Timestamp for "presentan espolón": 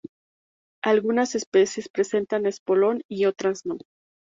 1.87-3.03